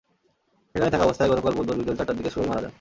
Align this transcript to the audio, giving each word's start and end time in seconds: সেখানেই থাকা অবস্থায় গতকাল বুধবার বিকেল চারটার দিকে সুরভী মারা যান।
সেখানেই 0.75 0.93
থাকা 0.93 1.05
অবস্থায় 1.05 1.29
গতকাল 1.31 1.53
বুধবার 1.57 1.77
বিকেল 1.79 1.95
চারটার 1.97 2.17
দিকে 2.17 2.29
সুরভী 2.29 2.47
মারা 2.49 2.61
যান। 2.61 2.69